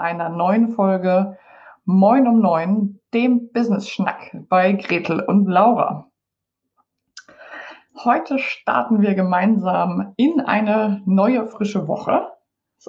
[0.00, 1.36] Einer neuen Folge
[1.84, 6.10] Moin um Neun, dem Business-Schnack bei Gretel und Laura.
[8.02, 12.28] Heute starten wir gemeinsam in eine neue frische Woche.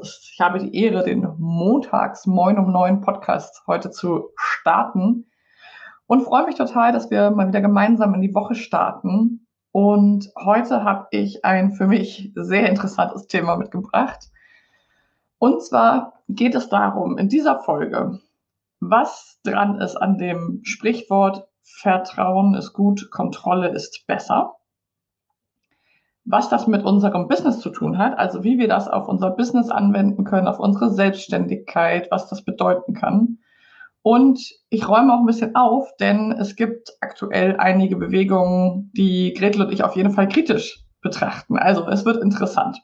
[0.02, 5.30] Ich habe die Ehre, den Montags Moin um neun Podcast heute zu starten
[6.08, 9.48] und freue mich total, dass wir mal wieder gemeinsam in die Woche starten.
[9.74, 14.32] Und heute habe ich ein für mich sehr interessantes Thema mitgebracht.
[15.42, 18.20] Und zwar geht es darum, in dieser Folge,
[18.80, 24.56] was dran ist an dem Sprichwort Vertrauen ist gut, Kontrolle ist besser
[26.26, 29.70] was das mit unserem Business zu tun hat, also wie wir das auf unser Business
[29.70, 33.40] anwenden können, auf unsere Selbstständigkeit, was das bedeuten kann.
[34.04, 34.40] Und
[34.70, 39.72] ich räume auch ein bisschen auf, denn es gibt aktuell einige Bewegungen, die Gretel und
[39.72, 41.58] ich auf jeden Fall kritisch betrachten.
[41.58, 42.80] Also es wird interessant.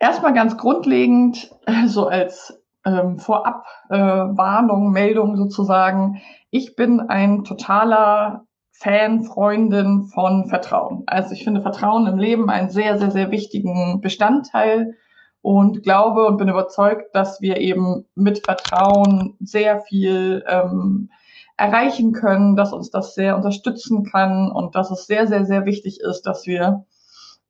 [0.00, 1.50] Erstmal ganz grundlegend,
[1.86, 6.22] so als ähm, Vorabwarnung, äh, Meldung sozusagen.
[6.50, 11.02] Ich bin ein totaler Fan, Freundin von Vertrauen.
[11.06, 14.94] Also ich finde Vertrauen im Leben einen sehr, sehr, sehr wichtigen Bestandteil
[15.42, 21.10] und glaube und bin überzeugt, dass wir eben mit Vertrauen sehr viel ähm,
[21.58, 26.00] erreichen können, dass uns das sehr unterstützen kann und dass es sehr, sehr, sehr wichtig
[26.00, 26.86] ist, dass wir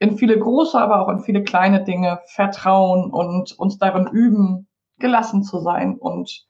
[0.01, 4.67] in viele große, aber auch in viele kleine Dinge vertrauen und uns darin üben,
[4.99, 6.47] gelassen zu sein und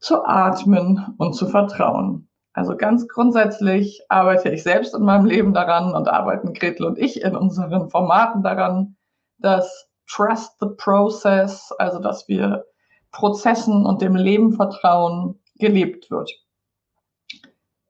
[0.00, 2.28] zu atmen und zu vertrauen.
[2.54, 7.22] Also ganz grundsätzlich arbeite ich selbst in meinem Leben daran und arbeiten Gretel und ich
[7.22, 8.96] in unseren Formaten daran,
[9.38, 12.64] dass Trust the Process, also dass wir
[13.12, 16.32] Prozessen und dem Leben vertrauen, gelebt wird.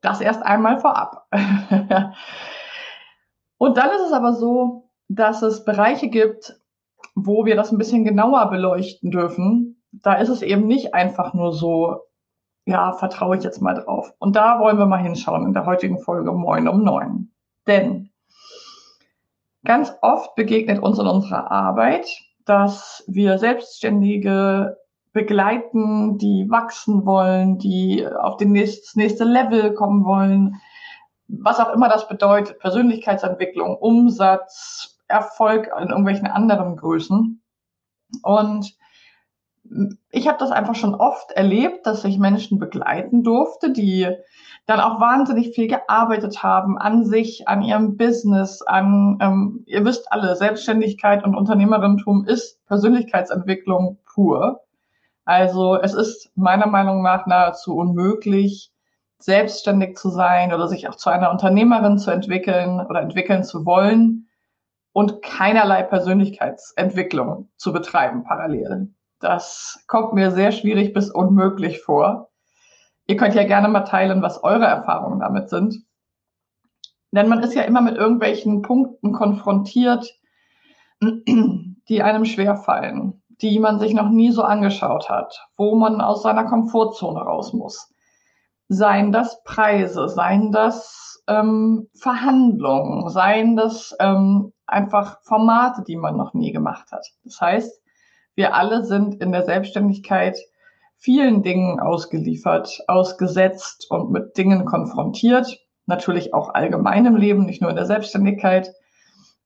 [0.00, 1.26] Das erst einmal vorab.
[3.64, 6.60] und dann ist es aber so, dass es Bereiche gibt,
[7.14, 9.82] wo wir das ein bisschen genauer beleuchten dürfen.
[9.92, 12.00] Da ist es eben nicht einfach nur so,
[12.66, 14.12] ja, vertraue ich jetzt mal drauf.
[14.18, 17.30] Und da wollen wir mal hinschauen in der heutigen Folge Moin um neun.
[17.66, 18.10] Denn
[19.64, 22.06] ganz oft begegnet uns in unserer Arbeit,
[22.44, 24.76] dass wir Selbstständige
[25.12, 30.60] begleiten, die wachsen wollen, die auf das nächste Level kommen wollen,
[31.28, 37.42] was auch immer das bedeutet, Persönlichkeitsentwicklung, Umsatz, Erfolg in irgendwelchen anderen Größen.
[38.22, 38.76] Und
[40.10, 44.08] ich habe das einfach schon oft erlebt, dass ich Menschen begleiten durfte, die
[44.66, 50.10] dann auch wahnsinnig viel gearbeitet haben an sich, an ihrem Business, an, ähm, ihr wisst
[50.12, 54.60] alle, Selbstständigkeit und Unternehmerinnentum ist Persönlichkeitsentwicklung pur.
[55.24, 58.70] Also es ist meiner Meinung nach nahezu unmöglich,
[59.24, 64.28] selbstständig zu sein oder sich auch zu einer Unternehmerin zu entwickeln oder entwickeln zu wollen
[64.92, 68.94] und keinerlei Persönlichkeitsentwicklung zu betreiben parallel.
[69.20, 72.32] Das kommt mir sehr schwierig bis unmöglich vor.
[73.06, 75.82] Ihr könnt ja gerne mal teilen, was eure Erfahrungen damit sind.
[77.10, 80.06] Denn man ist ja immer mit irgendwelchen Punkten konfrontiert,
[81.00, 86.44] die einem schwerfallen, die man sich noch nie so angeschaut hat, wo man aus seiner
[86.44, 87.93] Komfortzone raus muss.
[88.68, 96.34] Seien das Preise, seien das ähm, Verhandlungen, seien das ähm, einfach Formate, die man noch
[96.34, 97.06] nie gemacht hat.
[97.24, 97.82] Das heißt,
[98.34, 100.38] wir alle sind in der Selbstständigkeit
[100.96, 105.58] vielen Dingen ausgeliefert, ausgesetzt und mit Dingen konfrontiert.
[105.86, 108.72] Natürlich auch allgemein im Leben, nicht nur in der Selbstständigkeit,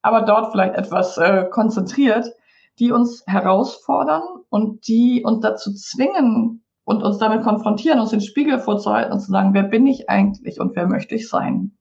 [0.01, 2.31] aber dort vielleicht etwas äh, konzentriert,
[2.79, 8.57] die uns herausfordern und die uns dazu zwingen und uns damit konfrontieren, uns den Spiegel
[8.57, 11.77] vorzuhalten und zu sagen, wer bin ich eigentlich und wer möchte ich sein?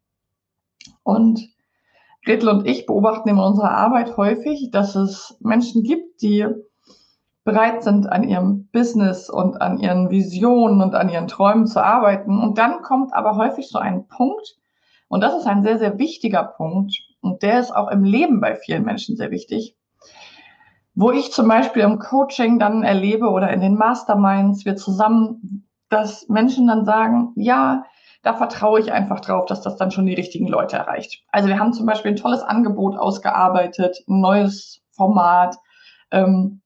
[1.03, 1.49] Und
[2.27, 6.47] Gretel und ich beobachten in unserer Arbeit häufig, dass es Menschen gibt, die
[7.43, 12.39] bereit sind, an ihrem Business und an ihren Visionen und an ihren Träumen zu arbeiten.
[12.39, 14.59] Und dann kommt aber häufig so ein Punkt,
[15.09, 18.57] und das ist ein sehr, sehr wichtiger Punkt, und der ist auch im Leben bei
[18.57, 19.75] vielen Menschen sehr wichtig,
[20.99, 26.29] wo ich zum Beispiel im Coaching dann erlebe oder in den Masterminds wir zusammen, dass
[26.29, 27.85] Menschen dann sagen, ja,
[28.25, 31.23] da vertraue ich einfach drauf, dass das dann schon die richtigen Leute erreicht.
[31.31, 35.57] Also wir haben zum Beispiel ein tolles Angebot ausgearbeitet, ein neues Format.
[36.11, 36.63] Ähm,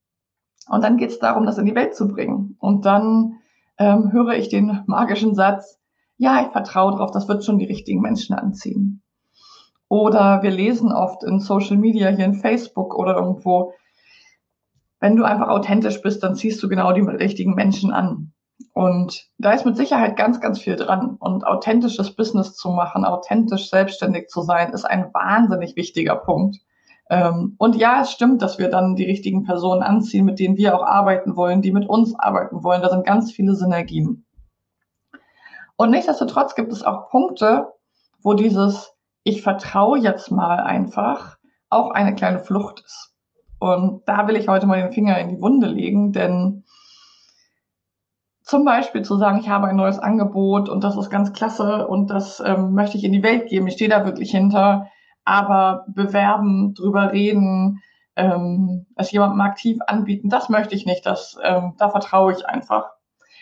[0.66, 2.56] und dann geht es darum, das in die Welt zu bringen.
[2.58, 3.34] Und dann
[3.76, 5.78] ähm, höre ich den magischen Satz,
[6.16, 9.02] ja, ich vertraue drauf, das wird schon die richtigen Menschen anziehen.
[9.88, 13.74] Oder wir lesen oft in Social Media, hier in Facebook oder irgendwo,
[15.02, 18.32] wenn du einfach authentisch bist, dann ziehst du genau die richtigen Menschen an.
[18.72, 21.16] Und da ist mit Sicherheit ganz, ganz viel dran.
[21.18, 26.58] Und authentisches Business zu machen, authentisch selbstständig zu sein, ist ein wahnsinnig wichtiger Punkt.
[27.10, 30.78] Ähm, und ja, es stimmt, dass wir dann die richtigen Personen anziehen, mit denen wir
[30.78, 32.80] auch arbeiten wollen, die mit uns arbeiten wollen.
[32.80, 34.24] Da sind ganz viele Synergien.
[35.74, 37.72] Und nichtsdestotrotz gibt es auch Punkte,
[38.22, 38.92] wo dieses
[39.24, 41.38] ich vertraue jetzt mal einfach,
[41.70, 43.11] auch eine kleine Flucht ist.
[43.62, 46.64] Und da will ich heute mal den Finger in die Wunde legen, denn
[48.42, 52.10] zum Beispiel zu sagen, ich habe ein neues Angebot und das ist ganz klasse und
[52.10, 54.88] das ähm, möchte ich in die Welt geben, ich stehe da wirklich hinter,
[55.24, 57.80] aber bewerben, drüber reden,
[58.16, 62.90] ähm, es jemandem aktiv anbieten, das möchte ich nicht, das, ähm, da vertraue ich einfach.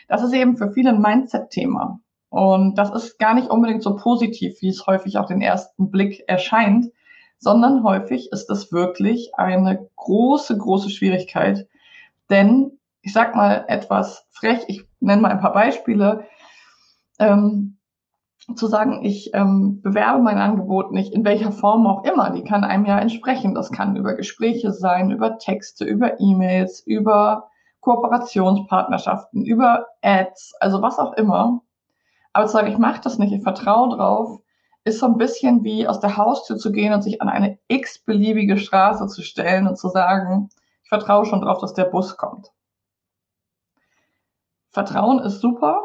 [0.06, 1.98] Das ist eben für viele ein Mindset-Thema.
[2.28, 6.24] Und das ist gar nicht unbedingt so positiv, wie es häufig auf den ersten Blick
[6.26, 6.92] erscheint,
[7.40, 11.66] sondern häufig ist es wirklich eine große, große Schwierigkeit.
[12.28, 16.26] Denn ich sag mal etwas frech, ich nenne mal ein paar Beispiele,
[17.18, 17.78] ähm,
[18.54, 22.64] zu sagen, ich ähm, bewerbe mein Angebot nicht, in welcher Form auch immer, die kann
[22.64, 23.54] einem ja entsprechen.
[23.54, 27.48] Das kann über Gespräche sein, über Texte, über E-Mails, über
[27.80, 31.62] Kooperationspartnerschaften, über Ads, also was auch immer.
[32.32, 34.40] Aber zu sagen, ich mache das nicht, ich vertraue drauf,
[34.84, 38.58] ist so ein bisschen wie aus der Haustür zu gehen und sich an eine x-beliebige
[38.58, 40.48] Straße zu stellen und zu sagen,
[40.82, 42.50] ich vertraue schon drauf, dass der Bus kommt.
[44.70, 45.80] Vertrauen ist super,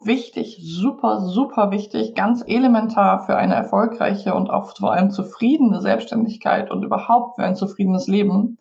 [0.00, 6.70] wichtig, super, super wichtig, ganz elementar für eine erfolgreiche und auch vor allem zufriedene Selbstständigkeit
[6.70, 8.58] und überhaupt für ein zufriedenes Leben.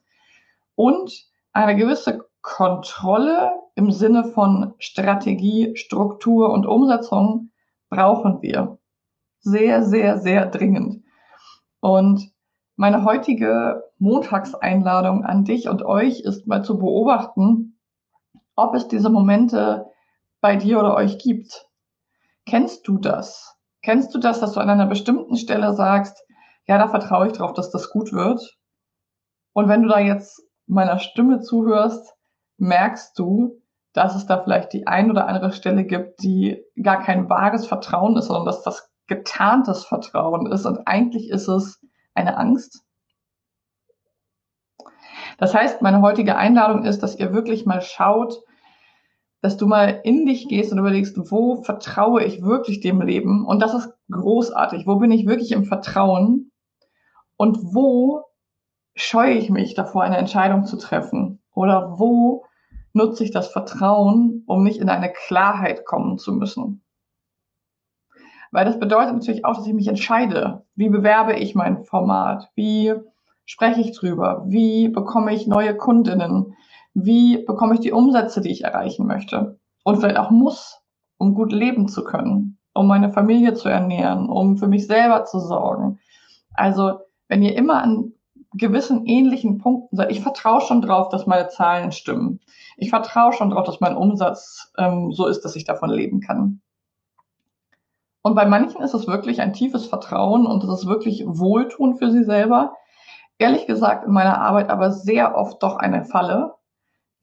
[0.75, 7.51] Und eine gewisse Kontrolle im Sinne von Strategie, Struktur und Umsetzung
[7.89, 8.79] brauchen wir.
[9.43, 11.03] Sehr, sehr, sehr dringend.
[11.81, 12.31] Und
[12.77, 17.77] meine heutige Montagseinladung an dich und euch ist mal zu beobachten,
[18.55, 19.85] ob es diese Momente
[20.39, 21.67] bei dir oder euch gibt.
[22.45, 23.57] Kennst du das?
[23.81, 26.25] Kennst du das, dass du an einer bestimmten Stelle sagst,
[26.65, 28.57] ja, da vertraue ich drauf, dass das gut wird?
[29.51, 32.15] Und wenn du da jetzt meiner Stimme zuhörst,
[32.57, 33.61] merkst du,
[33.91, 38.15] dass es da vielleicht die ein oder andere Stelle gibt, die gar kein wahres Vertrauen
[38.15, 41.79] ist, sondern dass das getarntes Vertrauen ist und eigentlich ist es
[42.13, 42.83] eine Angst.
[45.37, 48.41] Das heißt, meine heutige Einladung ist, dass ihr wirklich mal schaut,
[49.41, 53.45] dass du mal in dich gehst und überlegst, wo vertraue ich wirklich dem Leben?
[53.45, 54.87] Und das ist großartig.
[54.87, 56.51] Wo bin ich wirklich im Vertrauen?
[57.35, 58.23] Und wo
[58.95, 61.41] scheue ich mich davor, eine Entscheidung zu treffen?
[61.53, 62.45] Oder wo
[62.93, 66.83] nutze ich das Vertrauen, um nicht in eine Klarheit kommen zu müssen.
[68.53, 72.93] Weil das bedeutet natürlich auch, dass ich mich entscheide, wie bewerbe ich mein Format, wie
[73.45, 76.53] spreche ich drüber, wie bekomme ich neue Kundinnen,
[76.93, 80.79] wie bekomme ich die Umsätze, die ich erreichen möchte und vielleicht auch muss,
[81.17, 85.39] um gut leben zu können, um meine Familie zu ernähren, um für mich selber zu
[85.39, 85.99] sorgen.
[86.53, 88.13] Also wenn ihr immer an
[88.53, 92.39] gewissen ähnlichen Punkten seid, ich vertraue schon drauf, dass meine Zahlen stimmen.
[92.77, 96.61] Ich vertraue schon darauf, dass mein Umsatz ähm, so ist, dass ich davon leben kann.
[98.23, 102.09] Und bei manchen ist es wirklich ein tiefes Vertrauen und es ist wirklich Wohltun für
[102.09, 102.73] sie selber.
[103.37, 106.55] Ehrlich gesagt, in meiner Arbeit aber sehr oft doch eine Falle,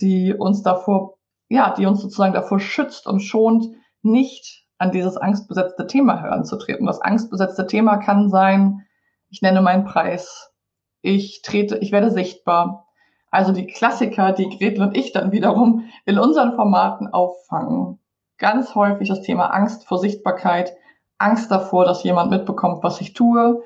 [0.02, 1.16] die uns davor,
[1.48, 3.68] ja, die uns sozusagen davor schützt und schont,
[4.02, 6.86] nicht an dieses angstbesetzte Thema heranzutreten.
[6.86, 8.86] Das angstbesetzte Thema kann sein,
[9.30, 10.52] ich nenne meinen Preis,
[11.00, 12.86] ich trete, ich werde sichtbar,
[13.30, 17.98] also die Klassiker, die Gretel und ich dann wiederum in unseren Formaten auffangen.
[18.36, 20.74] Ganz häufig das Thema Angst vor Sichtbarkeit,
[21.20, 23.62] Angst davor, dass jemand mitbekommt, was ich tue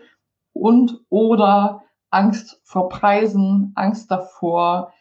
[0.52, 4.92] und oder Angst vor Preisen, Angst davor,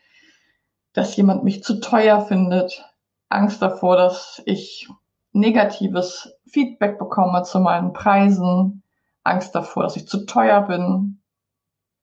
[0.93, 2.85] dass jemand mich zu teuer findet,
[3.29, 4.87] Angst davor, dass ich
[5.31, 8.83] negatives Feedback bekomme zu meinen Preisen,
[9.23, 11.21] Angst davor, dass ich zu teuer bin.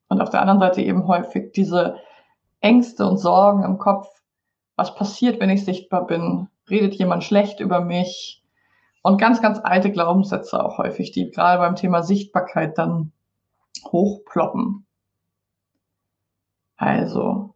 [0.09, 1.97] Und auf der anderen Seite eben häufig diese
[2.61, 4.09] Ängste und Sorgen im Kopf.
[4.75, 6.49] Was passiert, wenn ich sichtbar bin?
[6.69, 8.39] Redet jemand schlecht über mich?
[9.02, 13.12] Und ganz, ganz alte Glaubenssätze auch häufig, die gerade beim Thema Sichtbarkeit dann
[13.90, 14.87] hochploppen.
[16.76, 17.54] Also,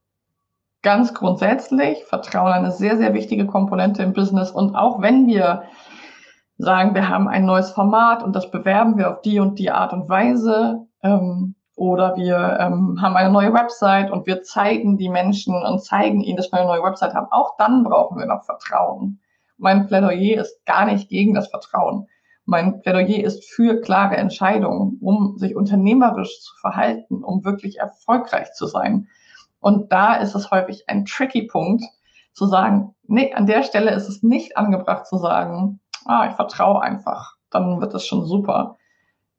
[0.82, 4.50] ganz grundsätzlich, Vertrauen eine sehr, sehr wichtige Komponente im Business.
[4.50, 5.64] Und auch wenn wir
[6.56, 9.92] sagen, wir haben ein neues Format und das bewerben wir auf die und die Art
[9.92, 15.54] und Weise, ähm, oder wir ähm, haben eine neue Website und wir zeigen die Menschen
[15.54, 17.26] und zeigen ihnen, dass wir eine neue Website haben.
[17.30, 19.20] Auch dann brauchen wir noch Vertrauen.
[19.56, 22.06] Mein Plädoyer ist gar nicht gegen das Vertrauen.
[22.44, 28.66] Mein Plädoyer ist für klare Entscheidungen, um sich unternehmerisch zu verhalten, um wirklich erfolgreich zu
[28.66, 29.08] sein.
[29.61, 31.84] Und da ist es häufig ein tricky Punkt,
[32.32, 36.82] zu sagen, nee, an der Stelle ist es nicht angebracht zu sagen, ah, ich vertraue
[36.82, 38.76] einfach, dann wird es schon super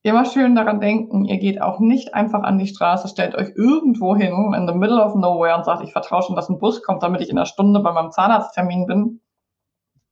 [0.05, 4.15] immer schön daran denken, ihr geht auch nicht einfach an die Straße, stellt euch irgendwo
[4.15, 7.01] hin, in the middle of nowhere und sagt, ich vertraue schon, dass ein Bus kommt,
[7.01, 9.22] damit ich in einer Stunde bei meinem Zahnarzttermin bin.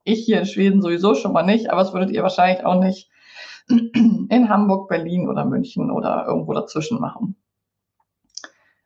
[0.03, 3.09] Ich hier in Schweden sowieso schon mal nicht, aber es würdet ihr wahrscheinlich auch nicht
[3.67, 7.35] in Hamburg, Berlin oder München oder irgendwo dazwischen machen.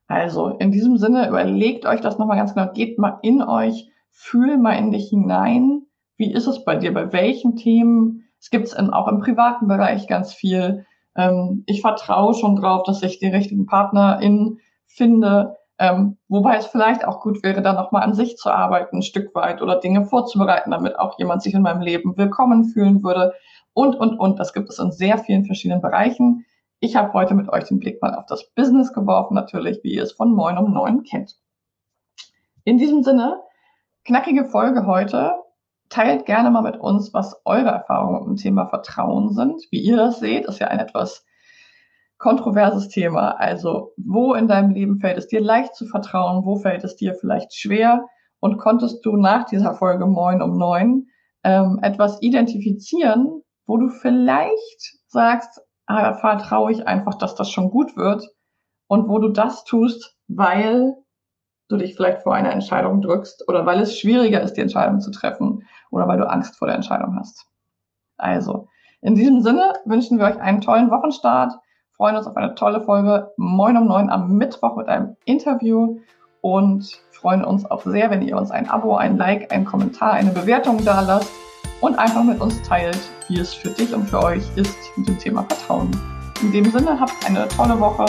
[0.08, 4.58] Also in diesem Sinne, überlegt euch das nochmal ganz genau, geht mal in euch, fühl
[4.58, 5.84] mal in dich hinein.
[6.16, 6.94] Wie ist es bei dir?
[6.94, 8.24] Bei welchen Themen?
[8.40, 10.86] Es gibt es auch im privaten Bereich ganz viel
[11.18, 15.58] ähm, ich vertraue schon drauf, dass ich die richtigen PartnerInnen finde.
[15.80, 19.36] Ähm, wobei es vielleicht auch gut wäre, da nochmal an sich zu arbeiten, ein Stück
[19.36, 23.34] weit oder Dinge vorzubereiten, damit auch jemand sich in meinem Leben willkommen fühlen würde.
[23.74, 24.40] Und, und, und.
[24.40, 26.46] Das gibt es in sehr vielen verschiedenen Bereichen.
[26.80, 30.04] Ich habe heute mit euch den Blick mal auf das Business geworfen, natürlich, wie ihr
[30.04, 31.36] es von Moin um Neun kennt.
[32.64, 33.40] In diesem Sinne,
[34.04, 35.36] knackige Folge heute.
[35.90, 39.62] Teilt gerne mal mit uns, was eure Erfahrungen mit dem Thema Vertrauen sind.
[39.72, 41.24] Wie ihr das seht, ist ja ein etwas
[42.18, 43.32] kontroverses Thema.
[43.40, 46.46] Also, wo in deinem Leben fällt es dir leicht zu vertrauen?
[46.46, 48.06] Wo fällt es dir vielleicht schwer?
[48.40, 51.08] Und konntest du nach dieser Folge Moin um neun
[51.44, 57.96] ähm, etwas identifizieren, wo du vielleicht sagst, ah, vertraue ich einfach, dass das schon gut
[57.96, 58.28] wird.
[58.88, 60.96] Und wo du das tust, weil
[61.68, 65.12] du dich vielleicht vor einer Entscheidung drückst oder weil es schwieriger ist, die Entscheidung zu
[65.12, 67.46] treffen oder weil du Angst vor der Entscheidung hast.
[68.18, 68.68] Also,
[69.02, 71.54] in diesem Sinne wünschen wir euch einen tollen Wochenstart,
[71.98, 75.98] freuen uns auf eine tolle Folge Moin um neun am Mittwoch mit einem Interview
[76.42, 80.30] und freuen uns auch sehr, wenn ihr uns ein Abo, ein Like, einen Kommentar, eine
[80.30, 81.32] Bewertung da lasst
[81.82, 85.18] und einfach mit uns teilt, wie es für dich und für euch ist mit dem
[85.18, 85.90] Thema Vertrauen.
[86.42, 88.06] In dem Sinne, habt eine tolle Woche.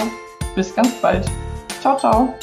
[0.54, 1.26] Bis ganz bald.
[1.80, 2.35] Ciao, ciao.